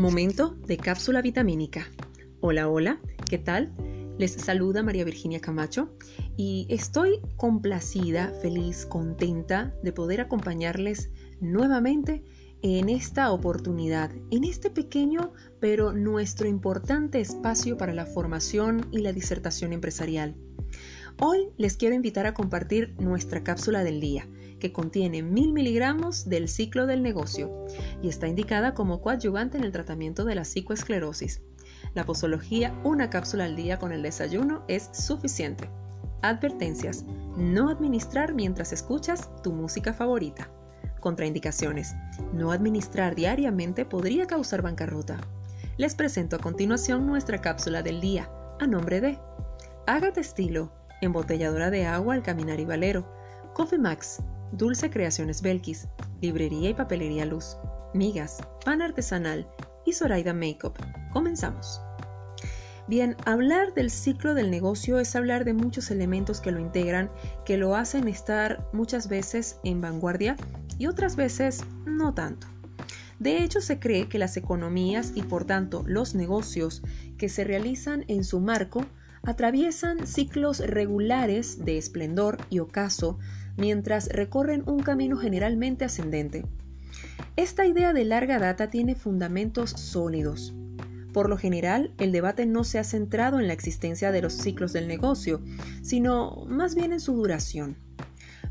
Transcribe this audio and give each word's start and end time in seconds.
Momento 0.00 0.56
de 0.66 0.78
cápsula 0.78 1.20
vitamínica. 1.20 1.86
Hola, 2.40 2.70
hola, 2.70 3.02
¿qué 3.28 3.36
tal? 3.36 3.70
Les 4.18 4.32
saluda 4.32 4.82
María 4.82 5.04
Virginia 5.04 5.42
Camacho 5.42 5.94
y 6.38 6.66
estoy 6.70 7.20
complacida, 7.36 8.32
feliz, 8.40 8.86
contenta 8.86 9.74
de 9.82 9.92
poder 9.92 10.22
acompañarles 10.22 11.10
nuevamente 11.42 12.24
en 12.62 12.88
esta 12.88 13.30
oportunidad, 13.30 14.10
en 14.30 14.44
este 14.44 14.70
pequeño 14.70 15.34
pero 15.60 15.92
nuestro 15.92 16.48
importante 16.48 17.20
espacio 17.20 17.76
para 17.76 17.92
la 17.92 18.06
formación 18.06 18.86
y 18.90 19.00
la 19.00 19.12
disertación 19.12 19.74
empresarial. 19.74 20.34
Hoy 21.18 21.50
les 21.58 21.76
quiero 21.76 21.94
invitar 21.94 22.24
a 22.24 22.32
compartir 22.32 22.94
nuestra 22.98 23.44
cápsula 23.44 23.84
del 23.84 24.00
día 24.00 24.26
que 24.60 24.72
contiene 24.72 25.24
mil 25.24 25.52
miligramos 25.52 26.28
del 26.28 26.48
ciclo 26.48 26.86
del 26.86 27.02
negocio 27.02 27.66
y 28.00 28.08
está 28.08 28.28
indicada 28.28 28.74
como 28.74 29.00
coadyuvante 29.00 29.58
en 29.58 29.64
el 29.64 29.72
tratamiento 29.72 30.24
de 30.24 30.36
la 30.36 30.44
psicoesclerosis. 30.44 31.42
La 31.94 32.04
posología, 32.04 32.72
una 32.84 33.10
cápsula 33.10 33.46
al 33.46 33.56
día 33.56 33.78
con 33.78 33.90
el 33.90 34.02
desayuno 34.02 34.62
es 34.68 34.90
suficiente. 34.92 35.68
Advertencias. 36.22 37.04
No 37.36 37.70
administrar 37.70 38.34
mientras 38.34 38.72
escuchas 38.72 39.30
tu 39.42 39.52
música 39.52 39.92
favorita. 39.92 40.50
Contraindicaciones. 41.00 41.94
No 42.32 42.52
administrar 42.52 43.16
diariamente 43.16 43.84
podría 43.84 44.26
causar 44.26 44.62
bancarrota. 44.62 45.18
Les 45.78 45.94
presento 45.94 46.36
a 46.36 46.40
continuación 46.40 47.06
nuestra 47.06 47.40
cápsula 47.40 47.82
del 47.82 48.00
día, 48.00 48.30
a 48.60 48.66
nombre 48.66 49.00
de 49.00 49.18
Hágate 49.86 50.20
estilo, 50.20 50.70
embotelladora 51.00 51.70
de 51.70 51.86
agua 51.86 52.14
al 52.14 52.22
caminar 52.22 52.60
y 52.60 52.66
valero, 52.66 53.10
Coffee 53.54 53.78
Max, 53.78 54.22
Dulce 54.52 54.90
Creaciones 54.90 55.42
Belkis, 55.42 55.88
Librería 56.20 56.70
y 56.70 56.74
Papelería 56.74 57.24
Luz, 57.24 57.56
Migas, 57.94 58.38
Pan 58.64 58.82
Artesanal 58.82 59.48
y 59.86 59.92
Zoraida 59.92 60.34
Makeup. 60.34 60.78
Comenzamos. 61.12 61.80
Bien, 62.88 63.16
hablar 63.24 63.72
del 63.74 63.90
ciclo 63.90 64.34
del 64.34 64.50
negocio 64.50 64.98
es 64.98 65.14
hablar 65.14 65.44
de 65.44 65.54
muchos 65.54 65.92
elementos 65.92 66.40
que 66.40 66.50
lo 66.50 66.58
integran, 66.58 67.10
que 67.44 67.56
lo 67.56 67.76
hacen 67.76 68.08
estar 68.08 68.68
muchas 68.72 69.08
veces 69.08 69.60
en 69.62 69.80
vanguardia 69.80 70.36
y 70.78 70.88
otras 70.88 71.14
veces 71.14 71.64
no 71.86 72.14
tanto. 72.14 72.48
De 73.20 73.44
hecho, 73.44 73.60
se 73.60 73.78
cree 73.78 74.08
que 74.08 74.18
las 74.18 74.36
economías 74.36 75.12
y 75.14 75.22
por 75.22 75.44
tanto 75.44 75.84
los 75.86 76.14
negocios 76.14 76.82
que 77.18 77.28
se 77.28 77.44
realizan 77.44 78.04
en 78.08 78.24
su 78.24 78.40
marco 78.40 78.84
atraviesan 79.22 80.06
ciclos 80.06 80.58
regulares 80.58 81.64
de 81.64 81.76
esplendor 81.78 82.38
y 82.48 82.58
ocaso 82.58 83.18
mientras 83.56 84.08
recorren 84.08 84.62
un 84.66 84.80
camino 84.80 85.16
generalmente 85.16 85.84
ascendente. 85.84 86.44
Esta 87.36 87.66
idea 87.66 87.92
de 87.92 88.04
larga 88.04 88.38
data 88.38 88.70
tiene 88.70 88.94
fundamentos 88.94 89.70
sólidos. 89.70 90.54
Por 91.12 91.28
lo 91.28 91.36
general, 91.36 91.92
el 91.98 92.12
debate 92.12 92.46
no 92.46 92.64
se 92.64 92.78
ha 92.78 92.84
centrado 92.84 93.40
en 93.40 93.46
la 93.46 93.52
existencia 93.52 94.12
de 94.12 94.22
los 94.22 94.34
ciclos 94.34 94.72
del 94.72 94.86
negocio, 94.86 95.40
sino 95.82 96.44
más 96.48 96.74
bien 96.74 96.92
en 96.92 97.00
su 97.00 97.14
duración. 97.14 97.76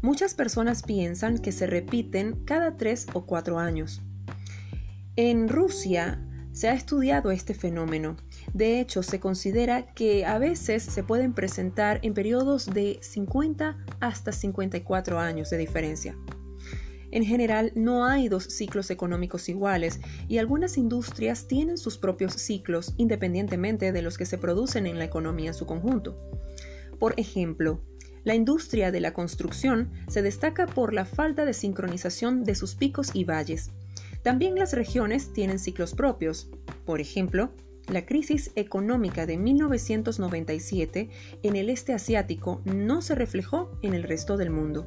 Muchas 0.02 0.34
personas 0.34 0.84
piensan 0.84 1.40
que 1.40 1.52
se 1.52 1.68
repiten 1.68 2.44
cada 2.46 2.78
tres 2.78 3.08
o 3.14 3.26
cuatro 3.26 3.60
años. 3.60 4.02
En 5.16 5.50
Rusia 5.50 6.26
se 6.52 6.70
ha 6.70 6.74
estudiado 6.74 7.32
este 7.32 7.54
fenómeno 7.54 8.18
de 8.54 8.80
hecho, 8.80 9.04
se 9.04 9.20
considera 9.20 9.94
que 9.94 10.26
a 10.26 10.40
veces 10.40 10.84
se 10.84 11.04
pueden 11.04 11.34
presentar 11.34 12.00
en 12.02 12.14
periodos 12.14 12.66
de 12.66 13.00
50 13.02 13.78
hasta 14.00 14.32
54 14.32 15.20
años 15.20 15.50
de 15.50 15.58
diferencia. 15.58 16.16
En 17.12 17.26
general, 17.26 17.72
no 17.76 18.06
hay 18.06 18.30
dos 18.30 18.44
ciclos 18.46 18.92
económicos 18.92 19.50
iguales 19.50 20.00
y 20.28 20.38
algunas 20.38 20.78
industrias 20.78 21.48
tienen 21.48 21.78
sus 21.78 21.98
propios 21.98 22.34
ciclos 22.34 22.94
independientemente 22.98 23.92
de 23.92 24.02
los 24.02 24.18
que 24.18 24.28
se 24.28 24.38
producen 24.38 24.86
en 24.86 25.00
la 25.00 25.06
economía 25.06 25.50
en 25.50 25.56
su 25.56 25.66
conjunto. 25.66 26.20
Por 27.00 27.16
ejemplo, 27.18 27.82
la 28.24 28.36
industria 28.36 28.92
de 28.92 29.00
la 29.00 29.14
construcción 29.14 29.92
se 30.08 30.22
destaca 30.22 30.68
por 30.68 30.94
la 30.94 31.06
falta 31.06 31.46
de 31.46 31.54
sincronización 31.54 32.44
de 32.44 32.54
sus 32.54 32.76
picos 32.76 33.12
y 33.14 33.24
valles. 33.24 33.72
También 34.22 34.56
las 34.56 34.74
regiones 34.74 35.34
tienen 35.34 35.58
ciclos 35.58 35.96
propios. 35.96 36.50
Por 36.86 37.00
ejemplo, 37.00 37.52
la 37.90 38.06
crisis 38.06 38.52
económica 38.56 39.26
de 39.26 39.38
1997 39.38 41.10
en 41.44 41.56
el 41.56 41.70
este 41.70 41.94
asiático 41.94 42.62
no 42.66 43.02
se 43.02 43.16
reflejó 43.16 43.72
en 43.82 43.94
el 43.94 44.04
resto 44.04 44.38
del 44.38 44.52
mundo. 44.52 44.86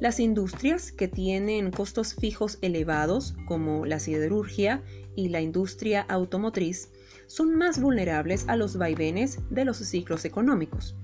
Las 0.00 0.20
industrias 0.20 0.92
que 0.92 1.08
tienen 1.08 1.70
costos 1.70 2.14
fijos 2.14 2.58
elevados, 2.62 3.34
como 3.46 3.86
la 3.86 3.98
siderurgia 3.98 4.82
y 5.16 5.28
la 5.28 5.40
industria 5.40 6.02
automotriz, 6.02 6.90
son 7.26 7.56
más 7.56 7.80
vulnerables 7.80 8.44
a 8.48 8.56
los 8.56 8.76
vaivenes 8.76 9.38
de 9.50 9.64
los 9.64 9.78
ciclos 9.78 10.24
económicos. 10.24 10.96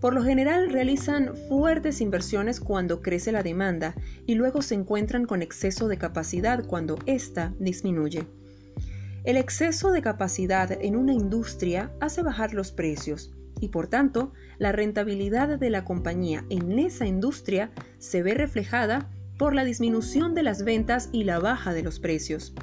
Por 0.00 0.14
lo 0.14 0.22
general 0.22 0.70
realizan 0.70 1.34
fuertes 1.48 2.00
inversiones 2.00 2.60
cuando 2.60 3.02
crece 3.02 3.32
la 3.32 3.42
demanda 3.42 3.96
y 4.26 4.36
luego 4.36 4.62
se 4.62 4.76
encuentran 4.76 5.24
con 5.24 5.42
exceso 5.42 5.88
de 5.88 5.98
capacidad 5.98 6.64
cuando 6.64 6.96
ésta 7.06 7.52
disminuye. 7.58 8.37
El 9.24 9.36
exceso 9.36 9.90
de 9.90 10.02
capacidad 10.02 10.70
en 10.72 10.96
una 10.96 11.12
industria 11.12 11.92
hace 12.00 12.22
bajar 12.22 12.54
los 12.54 12.72
precios 12.72 13.34
y 13.60 13.68
por 13.68 13.88
tanto 13.88 14.32
la 14.58 14.72
rentabilidad 14.72 15.58
de 15.58 15.70
la 15.70 15.84
compañía 15.84 16.44
en 16.50 16.78
esa 16.78 17.06
industria 17.06 17.70
se 17.98 18.22
ve 18.22 18.34
reflejada 18.34 19.10
por 19.36 19.54
la 19.54 19.64
disminución 19.64 20.34
de 20.34 20.42
las 20.42 20.64
ventas 20.64 21.10
y 21.12 21.24
la 21.24 21.38
baja 21.38 21.72
de 21.72 21.82
los 21.82 22.00
precios. 22.00 22.54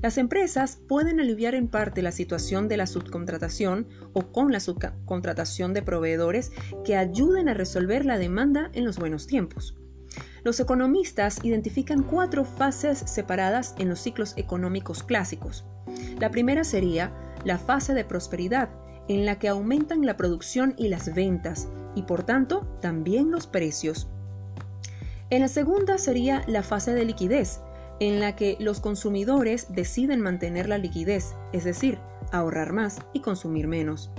Las 0.00 0.16
empresas 0.16 0.78
pueden 0.88 1.18
aliviar 1.18 1.56
en 1.56 1.66
parte 1.66 2.02
la 2.02 2.12
situación 2.12 2.68
de 2.68 2.76
la 2.76 2.86
subcontratación 2.86 3.88
o 4.12 4.30
con 4.30 4.52
la 4.52 4.60
subcontratación 4.60 5.74
de 5.74 5.82
proveedores 5.82 6.52
que 6.84 6.96
ayuden 6.96 7.48
a 7.48 7.54
resolver 7.54 8.04
la 8.04 8.18
demanda 8.18 8.70
en 8.74 8.84
los 8.84 8.98
buenos 8.98 9.26
tiempos. 9.26 9.76
Los 10.44 10.60
economistas 10.60 11.38
identifican 11.42 12.04
cuatro 12.04 12.44
fases 12.44 12.98
separadas 12.98 13.74
en 13.78 13.88
los 13.88 14.00
ciclos 14.00 14.34
económicos 14.36 15.02
clásicos. 15.02 15.64
La 16.18 16.30
primera 16.30 16.64
sería 16.64 17.12
la 17.44 17.58
fase 17.58 17.94
de 17.94 18.04
prosperidad, 18.04 18.68
en 19.08 19.24
la 19.24 19.38
que 19.38 19.48
aumentan 19.48 20.04
la 20.04 20.16
producción 20.16 20.74
y 20.76 20.88
las 20.88 21.14
ventas, 21.14 21.68
y 21.94 22.02
por 22.02 22.22
tanto 22.22 22.66
también 22.80 23.30
los 23.30 23.46
precios. 23.46 24.08
En 25.30 25.42
la 25.42 25.48
segunda 25.48 25.98
sería 25.98 26.42
la 26.46 26.62
fase 26.62 26.92
de 26.92 27.04
liquidez, 27.04 27.60
en 28.00 28.20
la 28.20 28.36
que 28.36 28.56
los 28.60 28.80
consumidores 28.80 29.66
deciden 29.74 30.20
mantener 30.20 30.68
la 30.68 30.78
liquidez, 30.78 31.34
es 31.52 31.64
decir, 31.64 31.98
ahorrar 32.32 32.72
más 32.72 32.98
y 33.12 33.20
consumir 33.20 33.66
menos. 33.66 34.10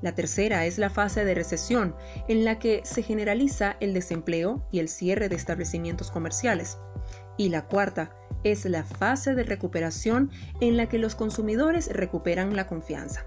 La 0.00 0.14
tercera 0.16 0.66
es 0.66 0.78
la 0.78 0.90
fase 0.90 1.24
de 1.24 1.34
recesión, 1.34 1.94
en 2.26 2.44
la 2.44 2.58
que 2.58 2.80
se 2.84 3.02
generaliza 3.02 3.76
el 3.78 3.94
desempleo 3.94 4.66
y 4.72 4.80
el 4.80 4.88
cierre 4.88 5.28
de 5.28 5.36
establecimientos 5.36 6.10
comerciales. 6.10 6.78
Y 7.36 7.50
la 7.50 7.66
cuarta 7.66 8.12
es 8.44 8.64
la 8.64 8.84
fase 8.84 9.34
de 9.34 9.44
recuperación 9.44 10.30
en 10.60 10.76
la 10.76 10.88
que 10.88 10.98
los 10.98 11.14
consumidores 11.14 11.88
recuperan 11.92 12.56
la 12.56 12.66
confianza. 12.66 13.26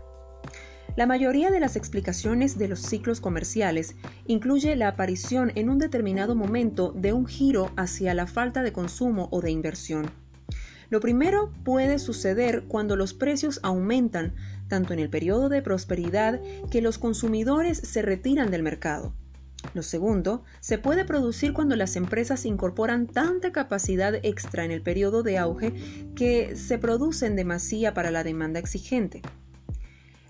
La 0.95 1.05
mayoría 1.05 1.51
de 1.51 1.59
las 1.59 1.75
explicaciones 1.75 2.57
de 2.57 2.69
los 2.69 2.79
ciclos 2.79 3.19
comerciales 3.19 3.95
incluye 4.27 4.75
la 4.77 4.87
aparición 4.87 5.51
en 5.55 5.69
un 5.69 5.77
determinado 5.77 6.35
momento 6.35 6.93
de 6.95 7.11
un 7.11 7.25
giro 7.25 7.71
hacia 7.75 8.13
la 8.13 8.27
falta 8.27 8.63
de 8.63 8.71
consumo 8.71 9.27
o 9.31 9.41
de 9.41 9.51
inversión. 9.51 10.09
Lo 10.89 11.01
primero 11.01 11.51
puede 11.65 11.99
suceder 11.99 12.63
cuando 12.67 12.95
los 12.95 13.13
precios 13.13 13.59
aumentan, 13.63 14.35
tanto 14.69 14.93
en 14.93 14.99
el 14.99 15.09
periodo 15.09 15.49
de 15.49 15.61
prosperidad 15.61 16.39
que 16.71 16.81
los 16.81 16.97
consumidores 16.97 17.77
se 17.77 18.01
retiran 18.01 18.49
del 18.49 18.63
mercado. 18.63 19.13
Lo 19.73 19.83
segundo, 19.83 20.43
se 20.59 20.77
puede 20.77 21.05
producir 21.05 21.53
cuando 21.53 21.75
las 21.75 21.95
empresas 21.95 22.45
incorporan 22.45 23.07
tanta 23.07 23.51
capacidad 23.51 24.15
extra 24.23 24.63
en 24.63 24.71
el 24.71 24.81
periodo 24.81 25.23
de 25.23 25.37
auge 25.37 25.73
que 26.15 26.55
se 26.55 26.77
produce 26.77 27.25
en 27.25 27.35
demasía 27.35 27.93
para 27.93 28.11
la 28.11 28.23
demanda 28.23 28.59
exigente. 28.59 29.21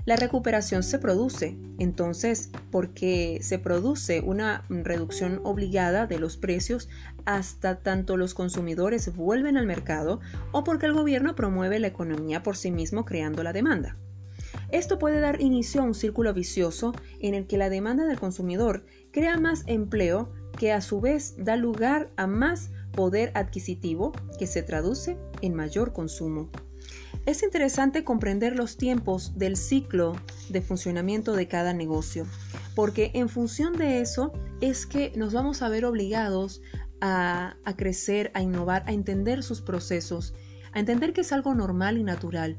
La 0.06 0.16
recuperación 0.16 0.84
se 0.84 1.00
produce, 1.00 1.58
entonces, 1.80 2.52
porque 2.72 3.40
se 3.42 3.58
produce 3.58 4.22
una 4.22 4.64
reducción 4.70 5.42
obligada 5.44 6.06
de 6.06 6.20
los 6.20 6.38
precios 6.38 6.90
hasta 7.26 7.80
tanto 7.80 8.16
los 8.16 8.36
consumidores 8.36 9.16
vuelven 9.16 9.58
al 9.58 9.66
mercado 9.66 10.20
o 10.52 10.64
porque 10.64 10.86
el 10.86 10.94
gobierno 10.94 11.36
promueve 11.36 11.80
la 11.80 11.88
economía 11.88 12.44
por 12.44 12.56
sí 12.56 12.70
mismo 12.70 13.04
creando 13.04 13.42
la 13.42 13.52
demanda. 13.52 13.98
Esto 14.72 15.00
puede 15.00 15.20
dar 15.20 15.42
inicio 15.42 15.82
a 15.82 15.86
un 15.86 15.96
círculo 15.96 16.34
vicioso 16.34 16.94
en 17.20 17.34
el 17.34 17.48
que 17.48 17.58
la 17.58 17.70
demanda 17.70 18.06
del 18.06 18.20
consumidor 18.20 18.86
crea 19.12 19.38
más 19.38 19.64
empleo 19.68 20.32
que 20.58 20.72
a 20.72 20.82
su 20.82 21.02
vez 21.02 21.36
da 21.38 21.56
lugar 21.56 22.12
a 22.18 22.28
más 22.28 22.72
poder 22.92 23.32
adquisitivo 23.36 24.14
que 24.40 24.48
se 24.48 24.64
traduce 24.64 25.18
en 25.42 25.54
mayor 25.54 25.94
consumo. 25.94 26.50
Es 27.26 27.42
interesante 27.42 28.04
comprender 28.04 28.56
los 28.56 28.78
tiempos 28.78 29.38
del 29.38 29.58
ciclo 29.58 30.16
de 30.50 30.62
funcionamiento 30.62 31.34
de 31.34 31.48
cada 31.48 31.74
negocio, 31.74 32.28
porque 32.76 33.12
en 33.16 33.30
función 33.30 33.74
de 33.74 34.02
eso 34.02 34.32
es 34.62 34.86
que 34.86 35.12
nos 35.16 35.34
vamos 35.34 35.62
a 35.62 35.70
ver 35.70 35.86
obligados 35.86 36.62
a, 37.02 37.56
crecer, 37.76 38.32
a 38.34 38.42
innovar, 38.42 38.84
a 38.88 38.94
entender 38.94 39.44
sus 39.44 39.62
procesos 39.62 40.34
a 40.76 40.80
entender 40.80 41.14
que 41.14 41.22
es 41.22 41.32
algo 41.32 41.56
normal 41.56 41.98
y 41.98 42.04
natural. 42.04 42.58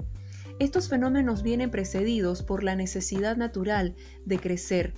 Estos 0.58 0.88
fenómenos 0.88 1.42
vienen 1.42 1.70
precedidos 1.70 2.42
por 2.42 2.64
la 2.64 2.76
necesidad 2.76 3.36
natural 3.36 3.94
de 4.24 4.38
crecer, 4.38 4.94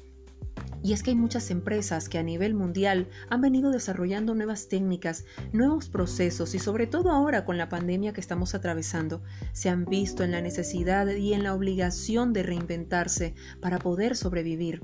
y 0.82 0.93
es 0.93 1.02
que 1.02 1.10
hay 1.10 1.16
muchas 1.16 1.50
empresas 1.50 2.08
que 2.08 2.19
a 2.19 2.22
nivel 2.22 2.55
mundial 2.55 3.08
han 3.28 3.40
venido 3.40 3.70
desarrollando 3.70 4.34
nuevas 4.34 4.69
técnicas, 4.69 5.25
nuevos 5.52 5.88
procesos 5.88 6.55
y 6.55 6.58
sobre 6.58 6.87
todo 6.87 7.10
ahora 7.10 7.44
con 7.44 7.58
la 7.58 7.69
pandemia 7.69 8.12
que 8.12 8.20
estamos 8.20 8.55
atravesando, 8.55 9.22
se 9.52 9.69
han 9.69 9.84
visto 9.84 10.22
en 10.22 10.31
la 10.31 10.40
necesidad 10.40 11.08
y 11.08 11.34
en 11.34 11.43
la 11.43 11.55
obligación 11.55 12.32
de 12.32 12.44
reinventarse 12.44 13.34
para 13.60 13.78
poder 13.78 14.16
sobrevivir. 14.16 14.82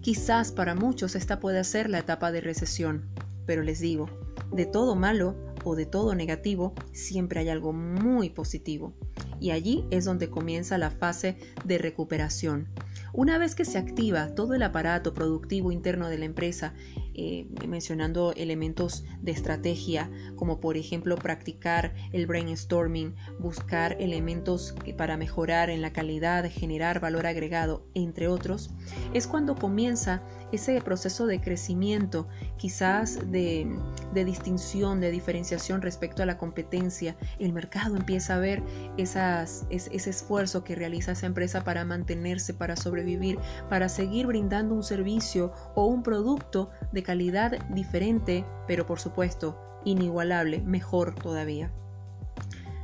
Quizás 0.00 0.50
para 0.50 0.74
muchos 0.74 1.14
esta 1.14 1.38
puede 1.38 1.62
ser 1.62 1.88
la 1.88 2.00
etapa 2.00 2.32
de 2.32 2.40
recesión, 2.40 3.08
pero 3.46 3.62
les 3.62 3.78
digo, 3.78 4.08
de 4.52 4.66
todo 4.66 4.96
malo 4.96 5.36
o 5.64 5.76
de 5.76 5.86
todo 5.86 6.14
negativo 6.14 6.74
siempre 6.92 7.40
hay 7.40 7.48
algo 7.48 7.72
muy 7.72 8.30
positivo. 8.30 8.94
Y 9.40 9.50
allí 9.50 9.84
es 9.90 10.04
donde 10.04 10.30
comienza 10.30 10.78
la 10.78 10.90
fase 10.90 11.36
de 11.64 11.78
recuperación. 11.78 12.68
Una 13.12 13.38
vez 13.38 13.54
que 13.54 13.64
se 13.64 13.78
activa 13.78 14.34
todo 14.34 14.54
el 14.54 14.62
aparato 14.62 15.14
productivo 15.14 15.72
interno 15.72 16.08
de 16.08 16.18
la 16.18 16.26
empresa, 16.26 16.74
eh, 17.14 17.48
mencionando 17.66 18.32
elementos 18.36 19.04
de 19.22 19.32
estrategia, 19.32 20.08
como 20.36 20.60
por 20.60 20.76
ejemplo 20.76 21.16
practicar 21.16 21.94
el 22.12 22.26
brainstorming, 22.26 23.16
buscar 23.40 23.96
elementos 23.98 24.74
para 24.96 25.16
mejorar 25.16 25.68
en 25.70 25.82
la 25.82 25.92
calidad, 25.92 26.48
generar 26.48 27.00
valor 27.00 27.26
agregado, 27.26 27.86
entre 27.94 28.28
otros, 28.28 28.70
es 29.14 29.26
cuando 29.26 29.56
comienza 29.56 30.22
ese 30.52 30.80
proceso 30.80 31.26
de 31.26 31.40
crecimiento, 31.40 32.28
quizás 32.58 33.30
de, 33.30 33.66
distinción, 34.12 35.00
de 35.00 35.10
diferenciación 35.10 35.80
respecto 35.80 36.22
a 36.22 36.26
la 36.26 36.36
competencia. 36.36 37.16
El 37.38 37.52
mercado 37.52 37.96
empieza 37.96 38.34
a 38.34 38.38
ver 38.38 38.62
ese 38.98 40.10
esfuerzo 40.10 40.64
que 40.64 40.74
realiza 40.74 41.12
esa 41.12 41.26
empresa 41.26 41.64
para 41.64 41.84
mantenerse, 41.84 42.52
para 42.52 42.76
sobrevivir, 42.76 43.38
para 43.70 43.88
seguir 43.88 44.26
brindando 44.26 44.74
un 44.74 44.82
servicio 44.82 45.52
o 45.74 45.86
un 45.86 46.02
producto 46.02 46.70
de 46.92 47.02
calidad 47.02 47.52
diferente, 47.70 48.44
pero 48.66 48.84
por 48.84 49.00
supuesto 49.00 49.58
inigualable, 49.84 50.60
mejor 50.60 51.14
todavía. 51.14 51.72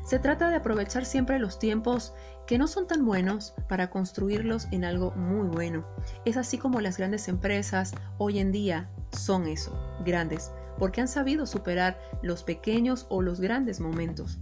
Se 0.05 0.19
trata 0.19 0.51
de 0.51 0.57
aprovechar 0.57 1.07
siempre 1.07 1.39
los 1.39 1.59
tiempos 1.59 2.13
que 2.47 2.59
no 2.59 2.67
son 2.69 2.87
tan 2.87 3.07
buenos 3.07 3.55
para 3.69 3.89
construirlos 3.89 4.69
en 4.71 4.85
algo 4.85 5.13
muy 5.13 5.49
bueno. 5.49 5.87
Es 6.27 6.37
así 6.37 6.59
como 6.59 6.83
las 6.83 6.99
grandes 6.99 7.27
empresas 7.29 7.93
hoy 8.19 8.39
en 8.39 8.53
día 8.53 8.91
son 9.13 9.47
eso, 9.47 9.73
grandes, 10.05 10.53
porque 10.79 11.01
han 11.01 11.09
sabido 11.09 11.47
superar 11.47 11.99
los 12.23 12.43
pequeños 12.43 13.07
o 13.09 13.23
los 13.23 13.41
grandes 13.41 13.81
momentos. 13.81 14.39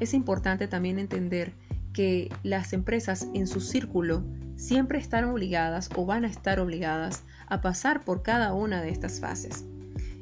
Es 0.00 0.14
importante 0.14 0.66
también 0.66 0.98
entender 0.98 1.54
que 1.92 2.28
las 2.42 2.72
empresas 2.72 3.28
en 3.34 3.46
su 3.46 3.60
círculo 3.60 4.24
siempre 4.56 4.98
están 4.98 5.24
obligadas 5.24 5.90
o 5.94 6.06
van 6.06 6.24
a 6.24 6.28
estar 6.28 6.58
obligadas 6.58 7.22
a 7.46 7.60
pasar 7.60 8.04
por 8.04 8.22
cada 8.22 8.52
una 8.52 8.82
de 8.82 8.90
estas 8.90 9.20
fases. 9.20 9.64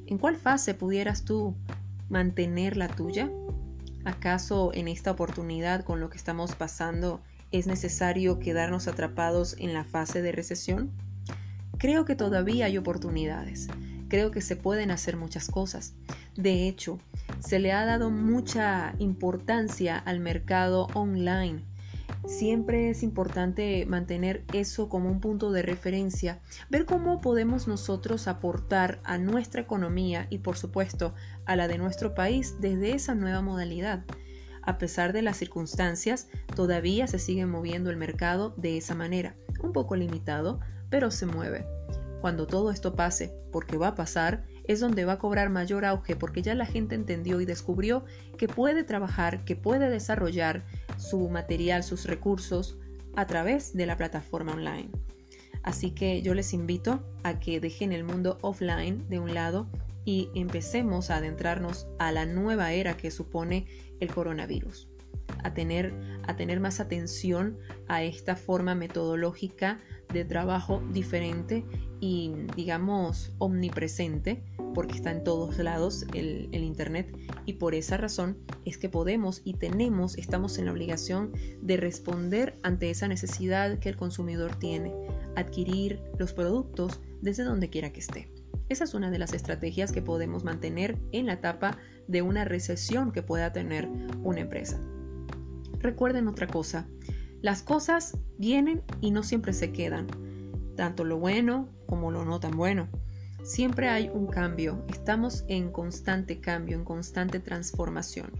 ¿En 0.06 0.18
cuál 0.18 0.36
fase 0.36 0.74
pudieras 0.74 1.24
tú 1.24 1.54
mantener 2.10 2.76
la 2.76 2.88
tuya? 2.88 3.30
¿Acaso 4.04 4.72
en 4.72 4.88
esta 4.88 5.10
oportunidad 5.10 5.84
con 5.84 6.00
lo 6.00 6.08
que 6.08 6.16
estamos 6.16 6.54
pasando 6.54 7.20
es 7.52 7.66
necesario 7.66 8.38
quedarnos 8.38 8.88
atrapados 8.88 9.56
en 9.58 9.74
la 9.74 9.84
fase 9.84 10.22
de 10.22 10.32
recesión? 10.32 10.90
Creo 11.78 12.04
que 12.04 12.14
todavía 12.14 12.66
hay 12.66 12.78
oportunidades. 12.78 13.68
Creo 14.08 14.30
que 14.30 14.40
se 14.40 14.56
pueden 14.56 14.90
hacer 14.90 15.16
muchas 15.16 15.48
cosas. 15.48 15.94
De 16.36 16.66
hecho, 16.66 16.98
se 17.38 17.58
le 17.58 17.72
ha 17.72 17.84
dado 17.84 18.10
mucha 18.10 18.94
importancia 18.98 19.98
al 19.98 20.20
mercado 20.20 20.88
online 20.94 21.69
Siempre 22.26 22.90
es 22.90 23.02
importante 23.02 23.84
mantener 23.86 24.44
eso 24.52 24.88
como 24.88 25.10
un 25.10 25.20
punto 25.20 25.50
de 25.52 25.62
referencia, 25.62 26.40
ver 26.68 26.84
cómo 26.84 27.20
podemos 27.20 27.66
nosotros 27.66 28.28
aportar 28.28 29.00
a 29.04 29.18
nuestra 29.18 29.60
economía 29.60 30.26
y 30.30 30.38
por 30.38 30.56
supuesto 30.56 31.14
a 31.44 31.56
la 31.56 31.68
de 31.68 31.78
nuestro 31.78 32.14
país 32.14 32.56
desde 32.60 32.94
esa 32.94 33.14
nueva 33.14 33.42
modalidad. 33.42 34.04
A 34.62 34.78
pesar 34.78 35.12
de 35.12 35.22
las 35.22 35.38
circunstancias, 35.38 36.28
todavía 36.54 37.06
se 37.06 37.18
sigue 37.18 37.46
moviendo 37.46 37.90
el 37.90 37.96
mercado 37.96 38.54
de 38.56 38.76
esa 38.76 38.94
manera, 38.94 39.34
un 39.62 39.72
poco 39.72 39.96
limitado, 39.96 40.60
pero 40.90 41.10
se 41.10 41.26
mueve. 41.26 41.66
Cuando 42.20 42.46
todo 42.46 42.70
esto 42.70 42.94
pase, 42.94 43.32
porque 43.50 43.78
va 43.78 43.88
a 43.88 43.94
pasar, 43.94 44.44
es 44.64 44.78
donde 44.78 45.04
va 45.04 45.14
a 45.14 45.18
cobrar 45.18 45.48
mayor 45.48 45.84
auge 45.84 46.14
porque 46.14 46.42
ya 46.42 46.54
la 46.54 46.66
gente 46.66 46.94
entendió 46.94 47.40
y 47.40 47.46
descubrió 47.46 48.04
que 48.36 48.46
puede 48.46 48.84
trabajar, 48.84 49.44
que 49.44 49.56
puede 49.56 49.88
desarrollar 49.88 50.64
su 51.00 51.28
material, 51.28 51.82
sus 51.82 52.04
recursos 52.06 52.78
a 53.16 53.26
través 53.26 53.72
de 53.72 53.86
la 53.86 53.96
plataforma 53.96 54.52
online. 54.52 54.90
Así 55.62 55.90
que 55.90 56.22
yo 56.22 56.34
les 56.34 56.52
invito 56.52 57.04
a 57.22 57.38
que 57.38 57.60
dejen 57.60 57.92
el 57.92 58.04
mundo 58.04 58.38
offline 58.42 59.06
de 59.08 59.18
un 59.18 59.34
lado 59.34 59.68
y 60.04 60.30
empecemos 60.34 61.10
a 61.10 61.16
adentrarnos 61.16 61.86
a 61.98 62.12
la 62.12 62.26
nueva 62.26 62.72
era 62.72 62.96
que 62.96 63.10
supone 63.10 63.66
el 64.00 64.12
coronavirus. 64.12 64.88
A 65.42 65.54
tener, 65.54 65.94
a 66.26 66.36
tener 66.36 66.60
más 66.60 66.80
atención 66.80 67.58
a 67.88 68.02
esta 68.02 68.36
forma 68.36 68.74
metodológica 68.74 69.80
de 70.12 70.24
trabajo 70.24 70.82
diferente 70.92 71.64
y 72.00 72.32
digamos 72.56 73.32
omnipresente 73.38 74.42
porque 74.74 74.96
está 74.96 75.10
en 75.10 75.24
todos 75.24 75.58
lados 75.58 76.06
el, 76.14 76.48
Internet 76.52 77.14
y 77.46 77.54
por 77.54 77.74
esa 77.74 77.96
razón 77.96 78.38
es 78.64 78.78
que 78.78 78.88
podemos 78.88 79.42
y 79.44 79.54
tenemos, 79.54 80.16
estamos 80.16 80.58
en 80.58 80.66
la 80.66 80.72
obligación 80.72 81.32
de 81.60 81.76
responder 81.76 82.58
ante 82.62 82.90
esa 82.90 83.08
necesidad 83.08 83.78
que 83.78 83.88
el 83.88 83.96
consumidor 83.96 84.54
tiene, 84.56 84.94
adquirir 85.36 86.00
los 86.18 86.32
productos 86.32 87.00
desde 87.20 87.44
donde 87.44 87.70
quiera 87.70 87.92
que 87.92 88.00
esté. 88.00 88.30
Esa 88.68 88.84
es 88.84 88.94
una 88.94 89.10
de 89.10 89.18
las 89.18 89.32
estrategias 89.32 89.90
que 89.90 90.00
podemos 90.00 90.44
mantener 90.44 90.96
en 91.10 91.26
la 91.26 91.34
etapa 91.34 91.76
de 92.06 92.22
una 92.22 92.44
recesión 92.44 93.10
que 93.10 93.22
pueda 93.22 93.52
tener 93.52 93.88
una 94.22 94.40
empresa. 94.40 94.80
Recuerden 95.80 96.28
otra 96.28 96.46
cosa, 96.46 96.86
las 97.42 97.62
cosas 97.62 98.18
vienen 98.38 98.82
y 99.00 99.10
no 99.10 99.22
siempre 99.22 99.52
se 99.52 99.72
quedan, 99.72 100.06
tanto 100.76 101.04
lo 101.04 101.18
bueno 101.18 101.68
como 101.86 102.10
lo 102.10 102.24
no 102.24 102.40
tan 102.40 102.56
bueno. 102.56 102.88
Siempre 103.42 103.88
hay 103.88 104.10
un 104.12 104.26
cambio, 104.26 104.84
estamos 104.88 105.44
en 105.48 105.72
constante 105.72 106.40
cambio, 106.40 106.76
en 106.76 106.84
constante 106.84 107.40
transformación. 107.40 108.30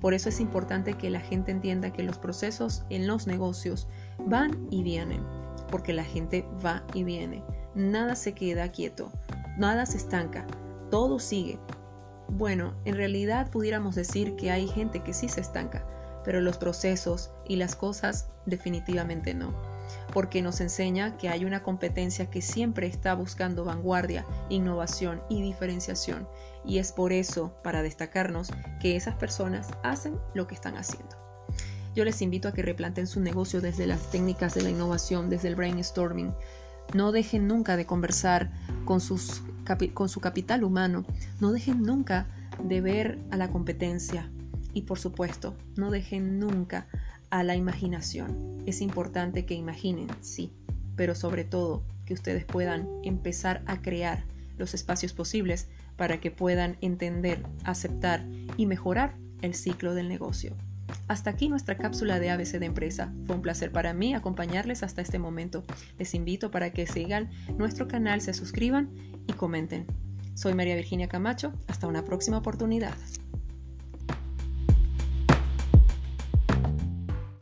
Por 0.00 0.12
eso 0.12 0.28
es 0.28 0.40
importante 0.40 0.94
que 0.94 1.08
la 1.08 1.20
gente 1.20 1.50
entienda 1.50 1.92
que 1.92 2.02
los 2.02 2.18
procesos 2.18 2.84
en 2.90 3.06
los 3.06 3.26
negocios 3.26 3.88
van 4.26 4.66
y 4.70 4.82
vienen, 4.82 5.22
porque 5.70 5.94
la 5.94 6.04
gente 6.04 6.46
va 6.64 6.84
y 6.92 7.04
viene. 7.04 7.42
Nada 7.74 8.14
se 8.14 8.34
queda 8.34 8.70
quieto, 8.70 9.10
nada 9.56 9.86
se 9.86 9.96
estanca, 9.96 10.46
todo 10.90 11.18
sigue. 11.18 11.58
Bueno, 12.28 12.74
en 12.84 12.96
realidad 12.96 13.50
pudiéramos 13.50 13.94
decir 13.94 14.36
que 14.36 14.50
hay 14.50 14.68
gente 14.68 15.02
que 15.02 15.14
sí 15.14 15.28
se 15.28 15.40
estanca, 15.40 15.86
pero 16.24 16.40
los 16.40 16.58
procesos 16.58 17.30
y 17.46 17.56
las 17.56 17.76
cosas 17.76 18.28
definitivamente 18.46 19.34
no 19.34 19.52
porque 20.12 20.42
nos 20.42 20.60
enseña 20.60 21.16
que 21.16 21.28
hay 21.28 21.44
una 21.44 21.62
competencia 21.62 22.30
que 22.30 22.42
siempre 22.42 22.86
está 22.86 23.14
buscando 23.14 23.64
vanguardia, 23.64 24.24
innovación 24.48 25.22
y 25.28 25.42
diferenciación. 25.42 26.28
Y 26.64 26.78
es 26.78 26.92
por 26.92 27.12
eso, 27.12 27.54
para 27.62 27.82
destacarnos, 27.82 28.50
que 28.80 28.96
esas 28.96 29.14
personas 29.14 29.68
hacen 29.82 30.18
lo 30.34 30.46
que 30.46 30.54
están 30.54 30.76
haciendo. 30.76 31.16
Yo 31.94 32.04
les 32.04 32.22
invito 32.22 32.48
a 32.48 32.52
que 32.52 32.62
replanten 32.62 33.06
su 33.06 33.20
negocio 33.20 33.60
desde 33.60 33.86
las 33.86 34.10
técnicas 34.10 34.54
de 34.54 34.62
la 34.62 34.70
innovación, 34.70 35.28
desde 35.28 35.48
el 35.48 35.56
brainstorming. 35.56 36.32
No 36.94 37.12
dejen 37.12 37.46
nunca 37.46 37.76
de 37.76 37.86
conversar 37.86 38.52
con, 38.84 39.00
sus, 39.00 39.42
con 39.94 40.08
su 40.08 40.20
capital 40.20 40.64
humano. 40.64 41.04
No 41.40 41.52
dejen 41.52 41.82
nunca 41.82 42.26
de 42.62 42.80
ver 42.80 43.18
a 43.30 43.36
la 43.36 43.50
competencia. 43.50 44.30
Y 44.74 44.82
por 44.82 44.98
supuesto, 44.98 45.56
no 45.76 45.90
dejen 45.90 46.38
nunca 46.38 46.86
a 47.30 47.42
la 47.42 47.56
imaginación. 47.56 48.62
Es 48.66 48.80
importante 48.80 49.46
que 49.46 49.54
imaginen, 49.54 50.08
sí, 50.20 50.52
pero 50.96 51.14
sobre 51.14 51.44
todo 51.44 51.82
que 52.04 52.14
ustedes 52.14 52.44
puedan 52.44 52.88
empezar 53.04 53.62
a 53.66 53.80
crear 53.80 54.24
los 54.58 54.74
espacios 54.74 55.12
posibles 55.12 55.68
para 55.96 56.20
que 56.20 56.30
puedan 56.30 56.76
entender, 56.80 57.42
aceptar 57.64 58.26
y 58.56 58.66
mejorar 58.66 59.16
el 59.42 59.54
ciclo 59.54 59.94
del 59.94 60.08
negocio. 60.08 60.54
Hasta 61.08 61.30
aquí 61.30 61.48
nuestra 61.48 61.76
cápsula 61.76 62.18
de 62.18 62.30
ABC 62.30 62.58
de 62.58 62.66
empresa. 62.66 63.12
Fue 63.26 63.36
un 63.36 63.42
placer 63.42 63.72
para 63.72 63.94
mí 63.94 64.14
acompañarles 64.14 64.82
hasta 64.82 65.02
este 65.02 65.18
momento. 65.18 65.64
Les 65.98 66.14
invito 66.14 66.50
para 66.50 66.72
que 66.72 66.86
sigan 66.86 67.30
nuestro 67.56 67.88
canal, 67.88 68.20
se 68.20 68.34
suscriban 68.34 68.90
y 69.26 69.32
comenten. 69.32 69.86
Soy 70.34 70.54
María 70.54 70.76
Virginia 70.76 71.08
Camacho. 71.08 71.52
Hasta 71.68 71.86
una 71.86 72.04
próxima 72.04 72.38
oportunidad. 72.38 72.94